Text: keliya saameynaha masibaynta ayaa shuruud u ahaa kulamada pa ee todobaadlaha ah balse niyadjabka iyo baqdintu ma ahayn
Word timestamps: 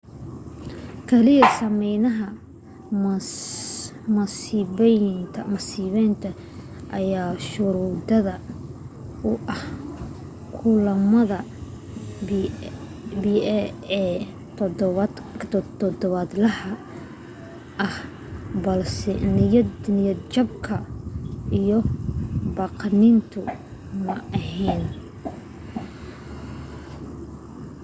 keliya 1.07 1.47
saameynaha 1.57 2.27
masibaynta 4.15 6.29
ayaa 6.97 7.31
shuruud 7.49 8.09
u 9.29 9.31
ahaa 9.53 9.79
kulamada 10.55 11.39
pa 12.27 12.39
ee 13.99 14.17
todobaadlaha 15.81 16.71
ah 17.85 17.95
balse 18.63 19.11
niyadjabka 19.91 20.75
iyo 21.61 21.79
baqdintu 22.57 23.39
ma 24.05 24.15
ahayn 24.37 24.83